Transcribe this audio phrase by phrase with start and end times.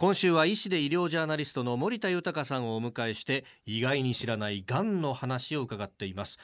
[0.00, 6.38] 今週は医師で医療ジャーナリストの森田豊さんをお迎えして意外に知らないがんの話を伺っています。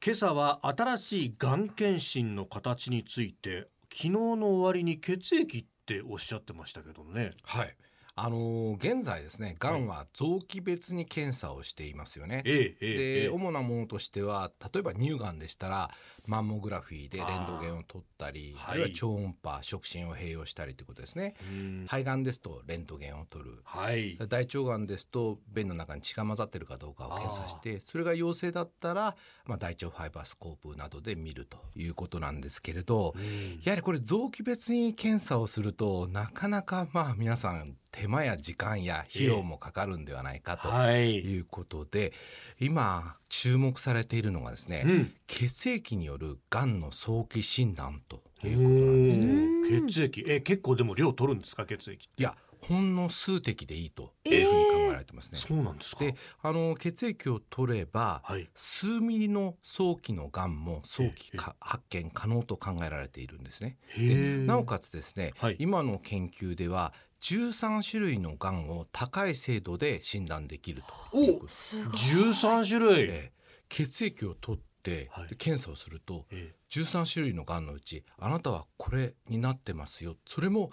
[0.00, 7.32] 今朝は新しいがん検診の形について昨日の終わりに血液っておっしゃってましたけどね。
[7.42, 7.76] はい。
[8.14, 12.42] あのー現在ですね、がんは臓器別に検査をしていますよね。
[12.44, 13.28] ええええで、ええ。
[13.28, 15.90] 主なものとしては例えば乳がんでしたら
[16.26, 21.34] マンモグラフィーでレントゲンを取ったりあるいは超音波触診を併用したりということですね。
[21.50, 21.84] うん。
[21.88, 23.60] 肺がんですとレントゲンを取る。
[23.64, 24.18] はい。
[24.28, 29.16] 大腸がんですと便の中に血が混ざってるかどうかを検査してそれが陽性だったら、
[29.46, 33.14] まあ、大腸ファイバースコープなどで見るということなんですけれど、
[33.62, 41.18] やはりこれ臓器別に検査をするとなかなかまあ皆さん手間や時間や費用もかかるんではないかとはい。
[41.18, 42.12] いうことで、
[42.58, 45.12] 今注目されているのがですね、うん。
[45.26, 49.88] 血液によるがんの早期診断ということなんですね。
[49.90, 50.24] 血液。
[50.26, 51.66] え結構でも量取るんですか？
[51.66, 55.38] 血液いやほんの数滴でいいというふうに考えられてますね。
[55.38, 56.04] そうなんですか。
[56.04, 58.48] であの血液を取れば、はい。
[58.54, 63.78] 数ミリの早期のがんも早期か発見可能と考えられているんですね。
[63.88, 64.40] へー。
[64.40, 65.56] でなおかつですね、はい。
[65.58, 71.46] 今の研究では13種類のがんを高い精度で診断できるということ。
[71.46, 71.82] です。
[71.82, 71.96] すごい。
[71.96, 73.32] 13種類、ええ。
[73.68, 75.28] 血液を取って、はい。
[75.28, 80.16] で検査をするとえ13種類のがんのうちあなたはこれになってますよ。
[80.26, 80.72] それも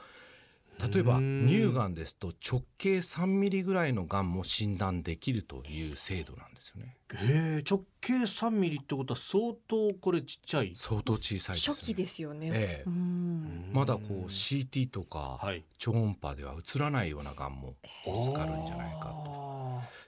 [0.82, 6.96] 例えばうん乳がんですと直径3ミリぐらいのがんも診断できるという精度なんですよね。
[7.16, 10.72] へえ直径3ミリってことは相当これちっちゃい？
[10.76, 11.76] 相当小さいです、ね。
[11.76, 12.52] 初期ですよね。
[12.54, 13.72] ええうん。
[13.74, 19.40] まだこう CT とかはい超音波では映らないようながんも見つかるんじゃないかと。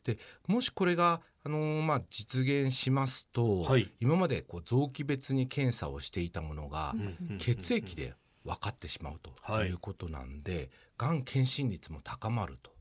[0.03, 8.13] でもしこれが、あのーまあ、実現しますと、はい今までこう臓器別に検査をしていたものが、うん血液で
[8.45, 9.67] 分かってしまうとはい。
[9.69, 12.71] いうことなんで、がん検診率も高まると。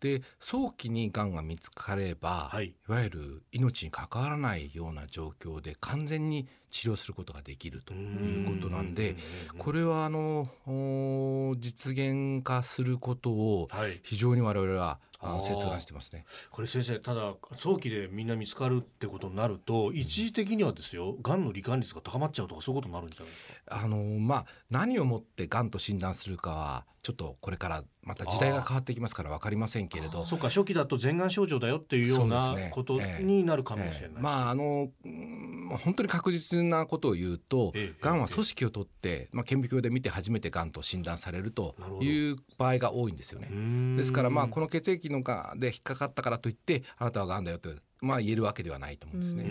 [0.00, 2.68] で早期にがんが見つかれば、はい。
[2.68, 9.16] い、わゆる命に関わらないような状況で完全に治療することができるということなんで
[9.58, 14.00] これはあのお実現化することをはい。
[14.02, 15.00] 非常に我々はああーの
[15.42, 16.24] 切断してますね。
[16.50, 23.84] これ先生ただ早期でみんな見つかるってことになると一時的にはですよがんの罹患率が高まっちゃうとかそういうことになるんじゃないですか？
[23.84, 30.24] あのまあ何をもってがんと診断するかはちょっとこれからまた時代が変わってきますから分かりませんけれど。
[30.24, 34.22] そうか初期だと前がん症状だよっていうようなことになるかもしれないし、ええ。
[34.22, 43.96] まああのうん本当に確実なことを言うと、ええがんは組織を取って、まあ、顕微鏡で見て初めてがんと診断されるという場合が多いんですよね。
[43.96, 47.70] ですからまあこのの血液のがんで引っかかったからといってあなたはがんだよと、
[48.00, 49.44] まあ、言えるわけではないと思うんですね。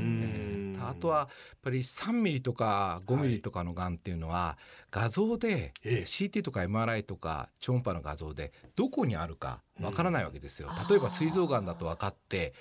[0.87, 1.27] あとはやっ
[1.61, 4.57] ぱり3ミリとか5ミリとかのがんっていうのは、
[4.91, 6.03] 画像で、ええ。
[6.05, 10.69] CT とか MRI とか超音波の画像でどこにあるかわからないわけですよ。
[10.89, 12.53] 例えば膵臓がんだと分かって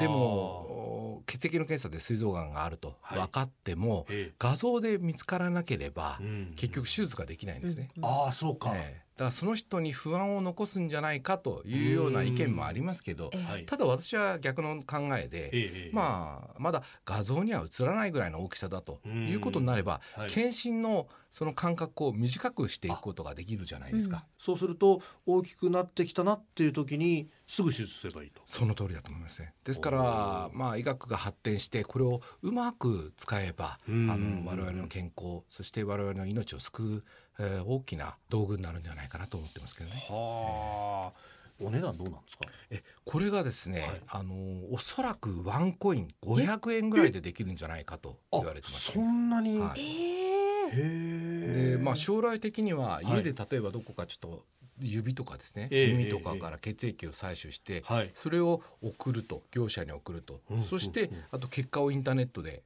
[0.00, 3.18] でも血液の検査で膵臓がんがあるとはい。
[3.18, 4.34] 分かっても、ええ。
[4.38, 6.52] 画像で見つからなければ、うん。
[6.56, 7.88] 結局手術ができないんですね。
[8.02, 13.30] ああそうか、ええだからその人に不安を残すんじゃないかというような意見もありますけど
[13.66, 24.24] ただ私は逆の考えで、ええまあまだ画像には映らないぐらいの大きさだということになれば、はい検診のその間隔を短くしていくことができるじゃないですか。
[24.38, 26.68] そうすると大きくなってきたなってい。
[26.68, 28.42] う時にすぐ手術すればいいと。
[28.46, 29.54] その通りだと思いますね。
[29.64, 37.04] ですから、まあ、医学が発展してこれをうまく使えば、うんあの我々の健康そして我々の命を救う、
[37.40, 39.96] えー大きな道具になるんではないかなと思ってますけどね。
[40.08, 41.38] はあ。
[41.60, 42.44] お値段どうなんですか？
[42.70, 44.34] えこれがですね、はいあの
[44.72, 49.58] おそらくワンコイン500円ぐらいでできるんじゃないかと言われてます、そんなに？
[49.58, 50.76] はい。
[50.76, 54.44] でまあ将来的にははい家で例えばどこかちょっと
[54.80, 58.10] 指とかですね、ええ耳とかから血液を採取して、はい。
[58.14, 62.62] それを送ると業者に送ると、うんそして、あと結果をインターネットで、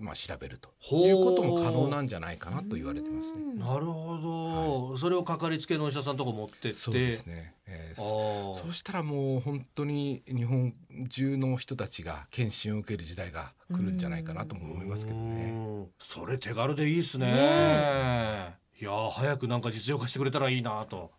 [0.00, 0.70] まあ、調べると。
[0.94, 3.54] いうことも可能なんじゃないかなと言われてますね。
[3.54, 6.72] なるほど、それをかかりつけのお医者さんとか持ってって。
[6.72, 10.74] そうですね、えーあそしたらもう本当に日本
[11.08, 15.50] 中の人たちが検診を受ける時代が来るんじゃないかなとも思いますけどね。
[15.52, 15.86] うん。
[15.98, 17.26] それ手軽でいいですね。
[17.26, 18.56] ね。
[18.80, 21.10] いやー早くなんか実用化してくれたらいいなと。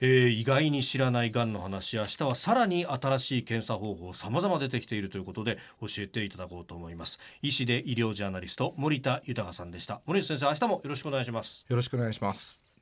[0.00, 7.18] えー意外に知らないがんの話明日はさらに新しい検査方法様々出てきているということで教えていただこうと思います。
[7.42, 10.00] 医師で医療ジャーナリスト森田豊さんでした。
[10.06, 11.64] 森田先生明日もよろしくお願いします。
[11.68, 12.75] よろしくお願いします。